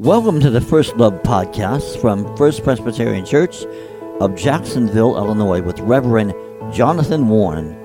[0.00, 3.66] Welcome to the First Love podcast from First Presbyterian Church
[4.18, 6.32] of Jacksonville, Illinois, with Reverend
[6.72, 7.76] Jonathan Warren.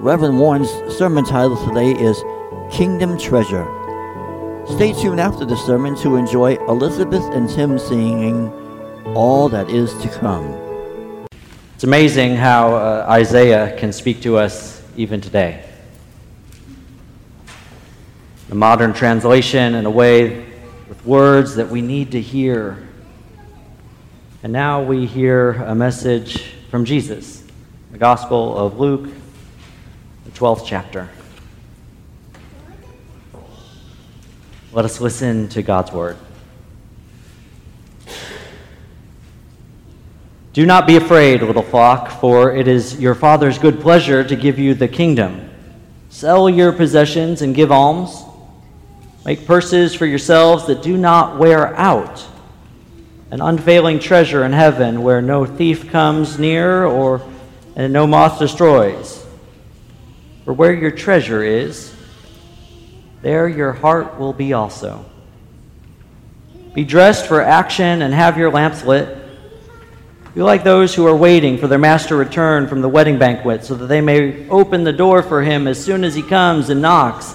[0.00, 2.20] Reverend Warren's sermon title today is
[2.72, 3.64] Kingdom Treasure.
[4.66, 8.48] Stay tuned after the sermon to enjoy Elizabeth and Tim singing
[9.14, 11.28] All That Is to Come.
[11.76, 15.64] It's amazing how uh, Isaiah can speak to us even today.
[18.48, 20.53] The modern translation, in a way,
[20.88, 22.86] with words that we need to hear.
[24.42, 27.42] And now we hear a message from Jesus,
[27.92, 29.08] the Gospel of Luke,
[30.24, 31.08] the 12th chapter.
[34.72, 36.16] Let us listen to God's word.
[40.52, 44.58] Do not be afraid, little flock, for it is your Father's good pleasure to give
[44.58, 45.50] you the kingdom.
[46.10, 48.24] Sell your possessions and give alms.
[49.24, 52.26] Make purses for yourselves that do not wear out,
[53.30, 57.22] an unfailing treasure in heaven where no thief comes near or
[57.76, 59.24] and no moth destroys.
[60.44, 61.94] For where your treasure is,
[63.22, 65.04] there your heart will be also.
[66.74, 69.18] Be dressed for action and have your lamps lit.
[70.34, 73.74] Be like those who are waiting for their master return from the wedding banquet so
[73.76, 77.34] that they may open the door for him as soon as he comes and knocks.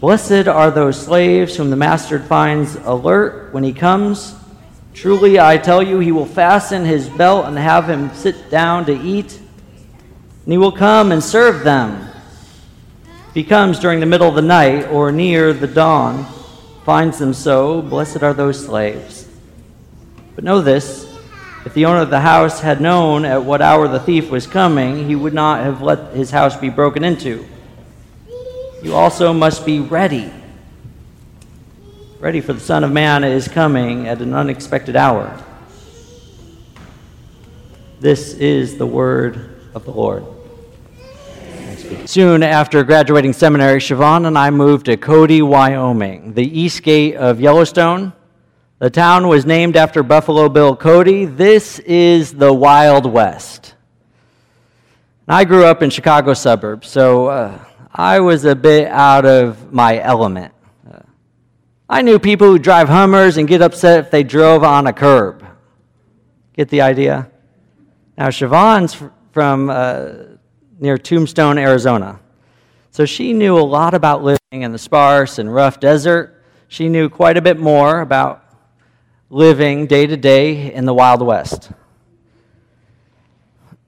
[0.00, 4.32] Blessed are those slaves whom the master finds alert when he comes.
[4.94, 8.92] Truly, I tell you, he will fasten his belt and have him sit down to
[8.92, 9.36] eat.
[10.44, 12.08] And he will come and serve them.
[13.28, 16.26] If he comes during the middle of the night or near the dawn,
[16.84, 19.26] finds them so, blessed are those slaves.
[20.36, 21.12] But know this
[21.64, 25.08] if the owner of the house had known at what hour the thief was coming,
[25.08, 27.44] he would not have let his house be broken into
[28.82, 30.32] you also must be ready.
[32.20, 35.42] Ready for the Son of Man is coming at an unexpected hour.
[38.00, 40.24] This is the word of the Lord.
[42.06, 47.40] Soon after graduating seminary, Siobhan and I moved to Cody, Wyoming, the east gate of
[47.40, 48.12] Yellowstone.
[48.78, 51.24] The town was named after Buffalo Bill Cody.
[51.24, 53.74] This is the Wild West.
[55.26, 57.58] I grew up in Chicago suburbs, so uh,
[57.92, 60.52] I was a bit out of my element.
[60.90, 61.00] Uh,
[61.88, 65.44] I knew people who drive Hummers and get upset if they drove on a curb.
[66.52, 67.30] Get the idea?
[68.16, 69.00] Now, Siobhan's
[69.32, 70.10] from uh,
[70.78, 72.20] near Tombstone, Arizona.
[72.90, 76.42] So she knew a lot about living in the sparse and rough desert.
[76.68, 78.44] She knew quite a bit more about
[79.30, 81.70] living day to day in the Wild West.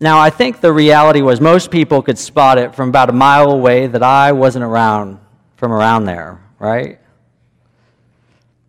[0.03, 3.51] Now, I think the reality was most people could spot it from about a mile
[3.51, 5.19] away that I wasn't around
[5.57, 6.99] from around there, right?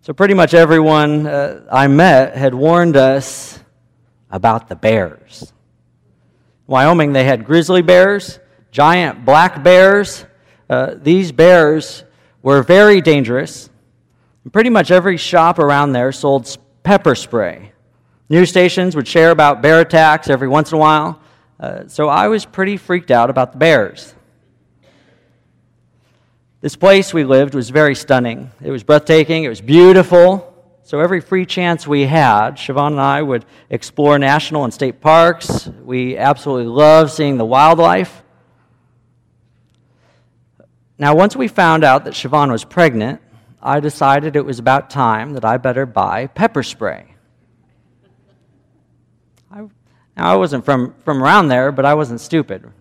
[0.01, 3.59] So, pretty much everyone uh, I met had warned us
[4.29, 5.53] about the bears.
[6.67, 8.39] In Wyoming, they had grizzly bears,
[8.71, 10.25] giant black bears.
[10.69, 12.03] Uh, these bears
[12.43, 13.69] were very dangerous.
[14.51, 17.71] Pretty much every shop around there sold pepper spray.
[18.27, 21.20] News stations would share about bear attacks every once in a while.
[21.61, 24.16] Uh, so I was pretty freaked out about the bears.
[26.59, 28.49] This place we lived was very stunning.
[28.63, 30.47] It was breathtaking, it was beautiful.
[30.83, 35.67] So every free chance we had, Siobhan and I would explore national and state parks.
[35.83, 38.23] We absolutely loved seeing the wildlife.
[40.97, 43.22] Now, once we found out that Siobhan was pregnant,
[43.61, 47.10] I decided it was about time that I better buy pepper spray.
[50.17, 52.72] Now, I wasn't from, from around there, but I wasn't stupid.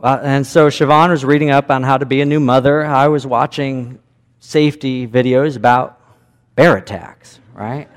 [0.00, 2.84] Uh, and so Siobhan was reading up on how to be a new mother.
[2.84, 3.98] I was watching
[4.38, 6.00] safety videos about
[6.54, 7.88] bear attacks, right?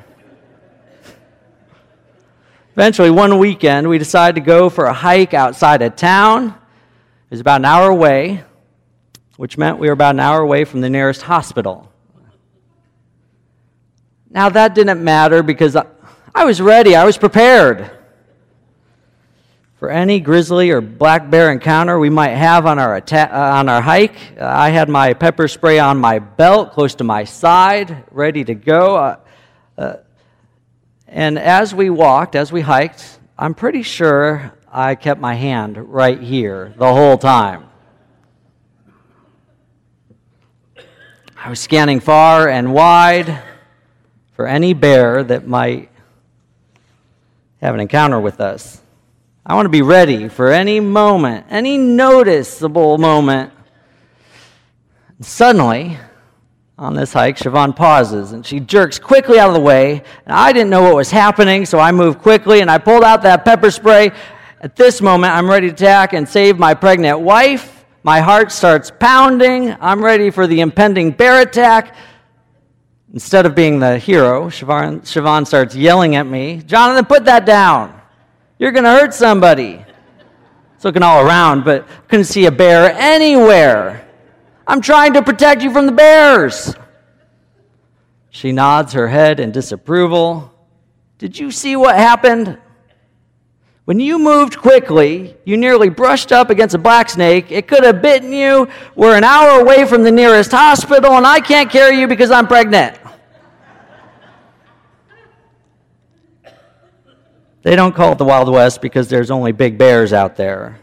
[2.73, 6.47] Eventually, one weekend, we decided to go for a hike outside of town.
[6.47, 8.44] It was about an hour away,
[9.38, 11.91] which meant we were about an hour away from the nearest hospital.
[14.30, 15.75] Now, that didn't matter because
[16.33, 17.92] I was ready, I was prepared
[19.80, 23.68] for any grizzly or black bear encounter we might have on our, atta- uh, on
[23.68, 24.16] our hike.
[24.39, 28.56] Uh, I had my pepper spray on my belt, close to my side, ready to
[28.56, 28.95] go.
[28.95, 29.19] Uh,
[29.78, 29.94] uh
[31.07, 36.22] and as we walked, as we hiked, I'm pretty sure I kept my hand right
[36.22, 37.66] here the whole time.
[41.36, 43.44] I was scanning far and wide
[44.34, 45.90] for any bear that might
[47.62, 48.81] have an encounter with us.
[49.46, 53.52] I want to be ready for any moment, any noticeable moment.
[55.19, 55.98] Suddenly,
[56.78, 60.04] on this hike, Siobhan pauses and she jerks quickly out of the way.
[60.25, 63.22] And I didn't know what was happening, so I moved quickly and I pulled out
[63.22, 64.12] that pepper spray.
[64.62, 67.86] At this moment, I'm ready to attack and save my pregnant wife.
[68.04, 69.75] My heart starts pounding.
[69.80, 71.96] I'm ready for the impending bear attack.
[73.13, 78.00] Instead of being the hero, Siobhan, Siobhan starts yelling at me Jonathan, put that down.
[78.58, 79.84] You're going to hurt somebody.
[80.75, 84.08] It's looking all around, but couldn't see a bear anywhere.
[84.66, 86.75] I'm trying to protect you from the bears.
[88.30, 90.54] She nods her head in disapproval.
[91.18, 92.58] Did you see what happened?
[93.86, 97.52] When you moved quickly, you nearly brushed up against a black snake.
[97.52, 98.69] It could have bitten you.
[98.96, 102.48] We're an hour away from the nearest hospital, and I can't carry you because I'm
[102.48, 103.00] pregnant.
[107.63, 110.80] They don't call it the Wild West because there's only big bears out there.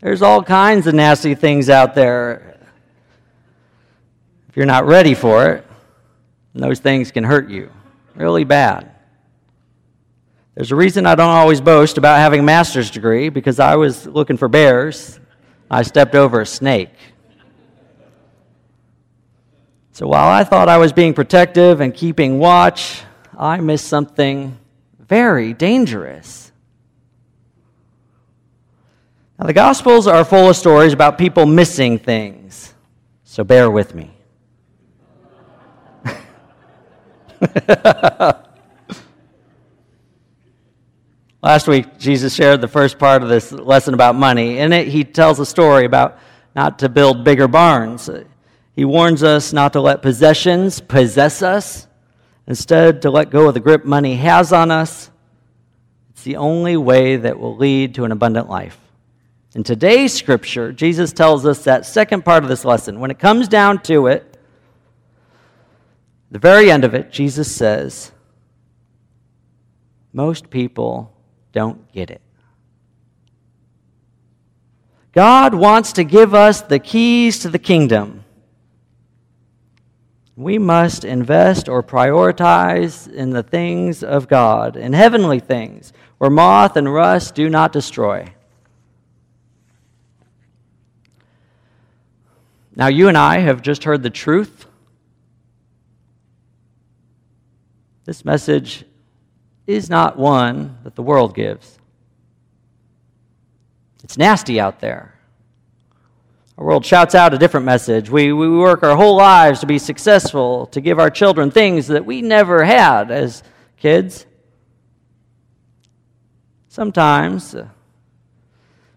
[0.00, 2.56] There's all kinds of nasty things out there
[4.56, 5.66] if you're not ready for it,
[6.54, 7.70] those things can hurt you
[8.14, 8.90] really bad.
[10.54, 14.06] There's a reason I don't always boast about having a master's degree because I was
[14.06, 15.20] looking for bears.
[15.70, 16.94] I stepped over a snake.
[19.92, 23.02] So while I thought I was being protective and keeping watch,
[23.36, 24.56] I missed something
[25.08, 26.52] very dangerous.
[29.38, 32.74] Now, the Gospels are full of stories about people missing things,
[33.24, 34.12] so bear with me.
[41.42, 44.58] Last week, Jesus shared the first part of this lesson about money.
[44.58, 46.18] In it, he tells a story about
[46.54, 48.08] not to build bigger barns.
[48.74, 51.86] He warns us not to let possessions possess us,
[52.46, 55.10] instead, to let go of the grip money has on us.
[56.10, 58.78] It's the only way that will lead to an abundant life.
[59.54, 63.00] In today's scripture, Jesus tells us that second part of this lesson.
[63.00, 64.36] When it comes down to it,
[66.30, 68.12] the very end of it, Jesus says,
[70.12, 71.12] most people
[71.52, 72.20] don't get it.
[75.12, 78.15] God wants to give us the keys to the kingdom.
[80.36, 86.76] We must invest or prioritize in the things of God, in heavenly things, where moth
[86.76, 88.32] and rust do not destroy.
[92.76, 94.66] Now, you and I have just heard the truth
[98.06, 98.84] This message
[99.66, 101.76] is not one that the world gives.
[104.04, 105.15] It's nasty out there.
[106.58, 108.08] Our world shouts out a different message.
[108.08, 112.06] We, we work our whole lives to be successful, to give our children things that
[112.06, 113.42] we never had as
[113.76, 114.24] kids.
[116.68, 117.68] Sometimes uh,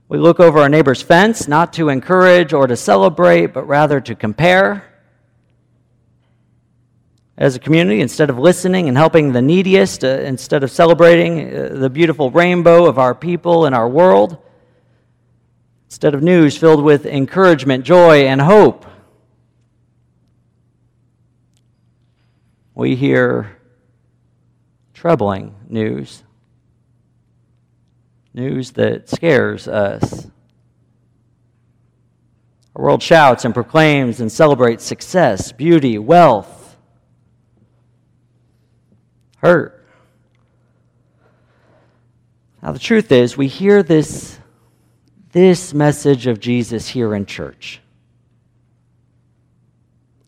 [0.07, 4.15] we look over our neighbor's fence not to encourage or to celebrate, but rather to
[4.15, 4.85] compare
[7.37, 11.69] as a community, instead of listening and helping the neediest, uh, instead of celebrating uh,
[11.71, 14.37] the beautiful rainbow of our people and our world,
[15.89, 18.85] instead of news filled with encouragement, joy, and hope,
[22.75, 23.57] we hear
[24.93, 26.23] troubling news.
[28.35, 30.27] News that scares us.
[32.75, 36.77] Our world shouts and proclaims and celebrates success, beauty, wealth,
[39.37, 39.85] hurt.
[42.61, 44.38] Now, the truth is, we hear this,
[45.31, 47.81] this message of Jesus here in church.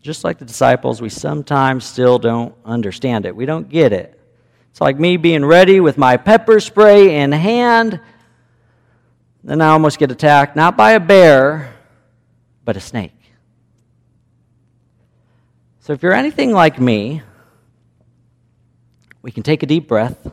[0.00, 3.34] Just like the disciples, we sometimes still don't understand it.
[3.34, 4.18] We don't get it.
[4.70, 8.00] It's like me being ready with my pepper spray in hand.
[9.44, 11.74] Then I almost get attacked, not by a bear,
[12.64, 13.12] but a snake.
[15.80, 17.22] So if you're anything like me,
[19.20, 20.30] we can take a deep breath,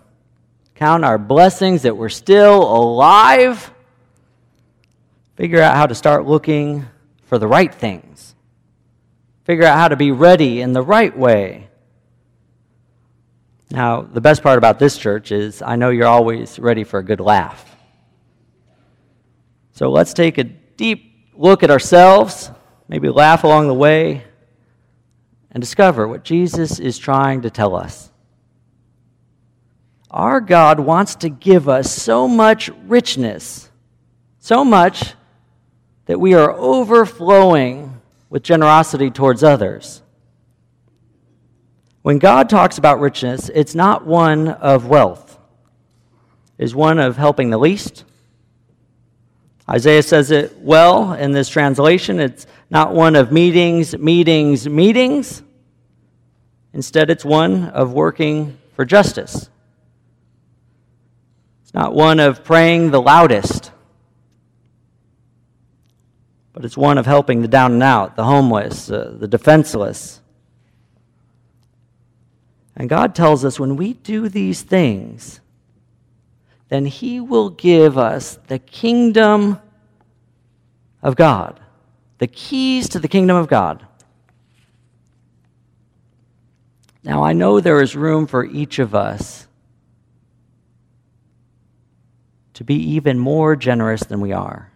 [0.76, 3.72] count our blessings that we're still alive,
[5.40, 6.86] figure out how to start looking
[7.24, 8.36] for the right things,
[9.46, 11.70] figure out how to be ready in the right way.
[13.72, 17.04] Now, the best part about this church is I know you're always ready for a
[17.04, 17.74] good laugh.
[19.72, 22.52] So let's take a deep look at ourselves,
[22.90, 24.26] maybe laugh along the way,
[25.52, 28.12] and discover what Jesus is trying to tell us.
[30.12, 33.70] Our God wants to give us so much richness,
[34.40, 35.14] so much
[36.10, 38.02] that we are overflowing
[38.32, 40.02] with generosity towards others.
[42.02, 45.38] When God talks about richness, it's not one of wealth,
[46.58, 48.06] it's one of helping the least.
[49.70, 52.20] Isaiah says it well in this translation.
[52.20, 55.44] It's not one of meetings, meetings, meetings.
[56.74, 59.48] Instead, it's one of working for justice.
[61.62, 63.72] It's not one of praying the loudest,
[66.60, 70.20] but it's one of helping the down and out, the homeless, uh, the defenseless.
[72.76, 75.40] And God tells us when we do these things,
[76.68, 79.58] then He will give us the kingdom
[81.02, 81.62] of God,
[82.18, 83.88] the keys to the kingdom of God.
[87.06, 89.48] Now, I know there is room for each of us
[92.56, 94.69] to be even more generous than we are.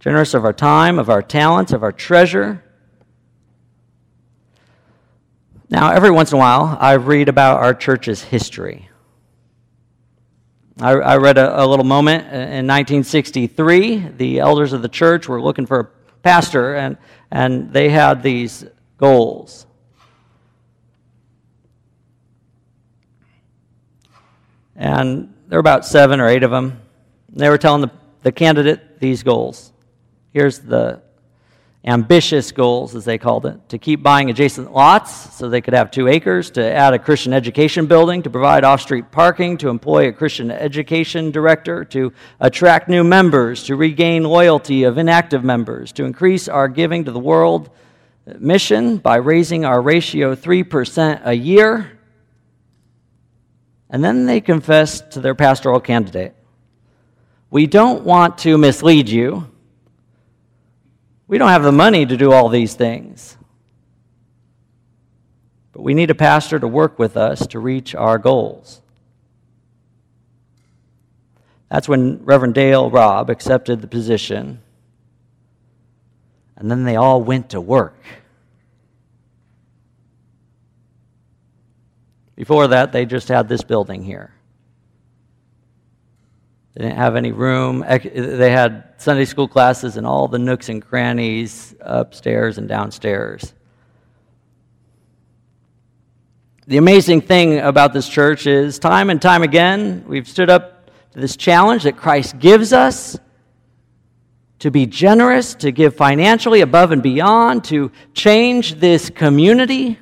[0.00, 2.64] Generous of our time, of our talents, of our treasure.
[5.68, 8.88] Now, every once in a while, I read about our church's history.
[10.80, 14.08] I, I read a, a, little moment uh, in 1963.
[14.16, 15.84] The elders of the church were looking for a
[16.22, 16.96] pastor, and,
[17.30, 18.64] and they had these
[18.96, 19.66] goals.
[24.74, 26.80] And there were about seven or eight of them.
[27.28, 27.90] They were telling the,
[28.22, 29.74] the candidate these goals.
[30.32, 31.02] Here's the
[31.84, 35.90] ambitious goals, as they called it, to keep buying adjacent lots so they could have
[35.90, 40.08] two acres, to add a Christian education building, to provide off street parking, to employ
[40.08, 46.04] a Christian education director, to attract new members, to regain loyalty of inactive members, to
[46.04, 47.70] increase our giving to the world
[48.38, 51.98] mission by raising our ratio 3% a year.
[53.88, 56.34] And then they confessed to their pastoral candidate
[57.50, 59.50] we don't want to mislead you.
[61.30, 63.36] We don't have the money to do all these things.
[65.70, 68.82] But we need a pastor to work with us to reach our goals.
[71.68, 74.60] That's when Reverend Dale Robb accepted the position.
[76.56, 78.02] And then they all went to work.
[82.34, 84.34] Before that, they just had this building here.
[86.74, 87.80] They didn't have any room.
[87.80, 93.54] They had Sunday school classes in all the nooks and crannies upstairs and downstairs.
[96.66, 101.18] The amazing thing about this church is, time and time again, we've stood up to
[101.18, 103.18] this challenge that Christ gives us
[104.60, 109.98] to be generous, to give financially above and beyond, to change this community.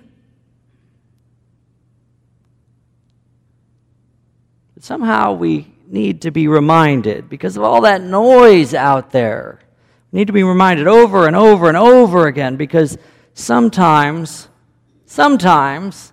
[4.75, 9.61] But somehow we need to be reminded because of all that noise out there.
[10.13, 12.99] We need to be reminded over and over and over again because
[13.35, 14.49] sometimes,
[15.07, 16.13] sometimes,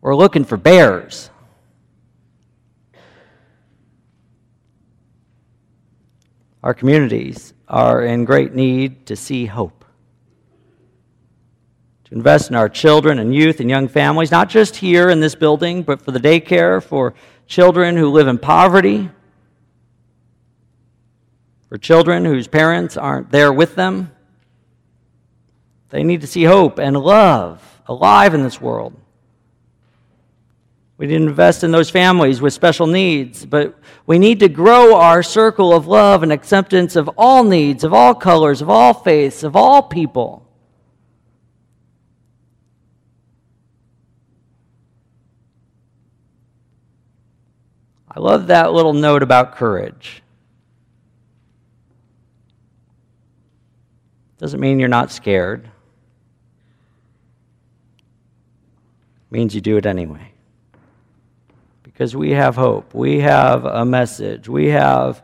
[0.00, 1.30] we're looking for bears.
[6.62, 9.84] Our communities are in great need to see hope.
[12.04, 15.34] To invest in our children and youth and young families, not just here in this
[15.34, 17.14] building, but for the daycare, for
[17.46, 19.10] children who live in poverty,
[21.68, 24.10] for children whose parents aren't there with them.
[25.90, 28.94] They need to see hope and love alive in this world.
[30.96, 34.94] We need to invest in those families with special needs, but we need to grow
[34.94, 39.42] our circle of love and acceptance of all needs, of all colors, of all faiths,
[39.42, 40.46] of all people.
[48.16, 50.22] I love that little note about courage.
[54.38, 55.68] Doesn't mean you're not scared.
[59.30, 60.30] Means you do it anyway.
[61.82, 62.94] Because we have hope.
[62.94, 64.48] We have a message.
[64.48, 65.22] We have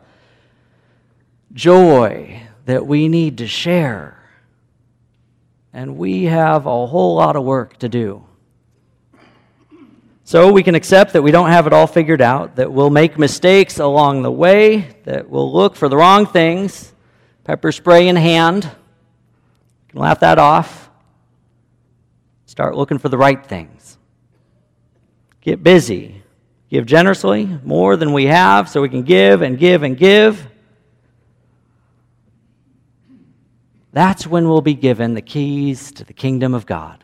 [1.53, 4.17] joy that we need to share.
[5.71, 8.25] And we have a whole lot of work to do.
[10.23, 13.17] So we can accept that we don't have it all figured out, that we'll make
[13.17, 16.93] mistakes along the way, that we'll look for the wrong things,
[17.43, 18.63] pepper spray in hand.
[18.63, 18.71] You
[19.89, 20.89] can laugh that off.
[22.45, 23.97] Start looking for the right things.
[25.41, 26.21] Get busy.
[26.69, 30.47] Give generously, more than we have, so we can give and give and give.
[33.91, 37.03] That's when we'll be given the keys to the kingdom of God.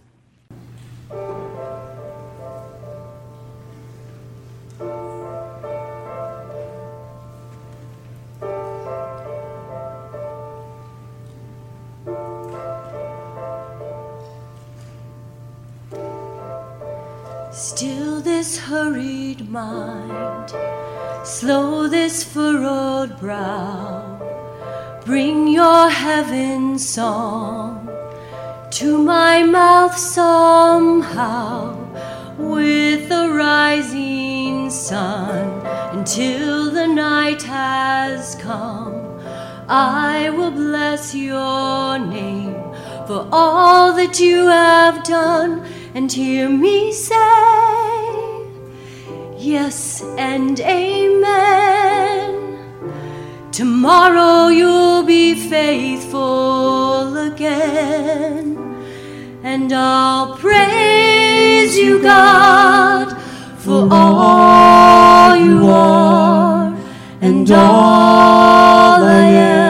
[26.93, 27.87] Song
[28.69, 31.73] to my mouth somehow
[32.37, 35.65] with the rising sun
[35.97, 39.21] until the night has come.
[39.69, 42.55] I will bless your name
[43.07, 47.15] for all that you have done and hear me say
[49.37, 52.30] yes and amen.
[53.51, 58.57] Tomorrow you'll be faithful again,
[59.43, 63.11] and I'll praise you, God,
[63.57, 66.73] for all you are
[67.21, 69.60] and all I am.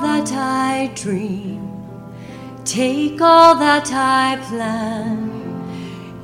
[0.00, 1.60] That I dream,
[2.64, 5.30] take all that I plan.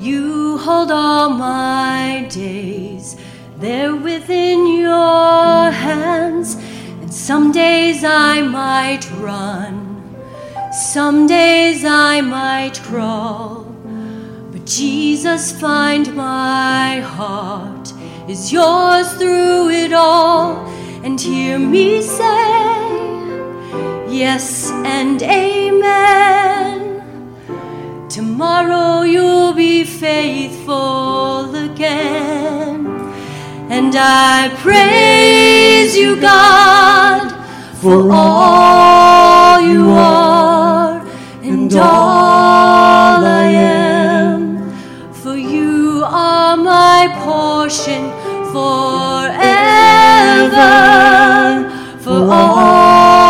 [0.01, 3.17] You hold all my days,
[3.59, 6.55] they're within your hands.
[7.01, 10.17] And some days I might run,
[10.73, 13.65] some days I might crawl.
[14.53, 17.93] But Jesus, find my heart
[18.29, 20.67] is yours through it all.
[21.05, 22.76] And hear me say,
[24.17, 26.81] Yes and Amen.
[28.09, 32.87] Tomorrow you'll be faithful again.
[33.69, 37.31] And I praise you, God,
[37.75, 41.07] for all you are
[41.43, 44.73] and all I am.
[45.13, 48.11] For you are my portion
[48.51, 49.37] forever.
[52.01, 53.26] For all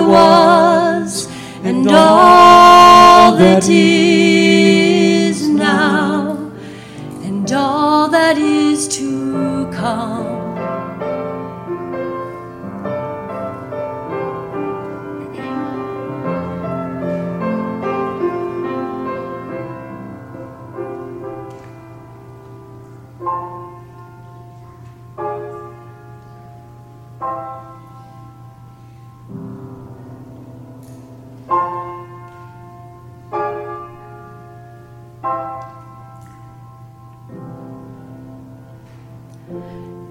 [0.00, 1.28] was
[1.62, 6.32] and all that is now
[7.22, 10.19] and all that is to come.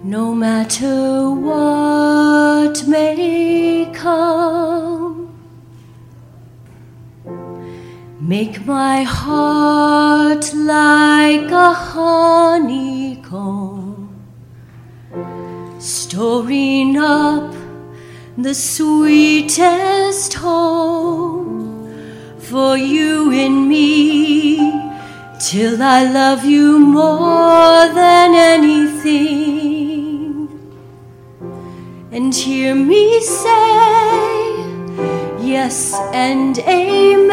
[0.10, 5.30] No matter what may come,
[8.20, 12.90] make my heart like a honeycomb,
[15.78, 17.54] storing up
[18.36, 21.86] the sweetest home
[22.40, 24.72] for you and me
[25.40, 29.49] till I love you more than anything.
[32.30, 33.42] And hear me say,
[35.42, 37.28] Yes and Amen.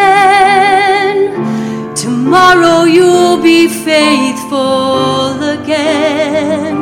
[1.95, 6.79] Tomorrow you'll be faithful again.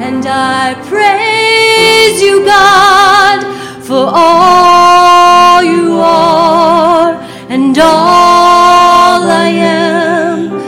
[0.00, 3.42] And I praise you, God,
[3.82, 7.14] for all you are
[7.48, 10.60] and all I am.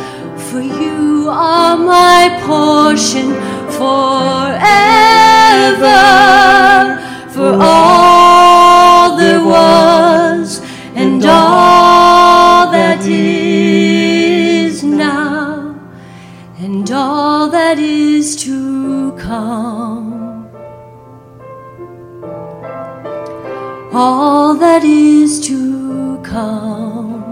[0.48, 3.32] For you are my portion
[3.78, 4.64] forever.
[25.40, 27.24] To come.